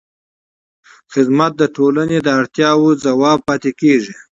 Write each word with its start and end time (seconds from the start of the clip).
خدمت 1.13 1.51
د 1.57 1.63
ټولنې 1.75 2.17
د 2.21 2.27
اړتیاوو 2.39 2.89
ځواب 3.03 3.39
پاتې 3.47 3.71
کېږي. 3.81 4.13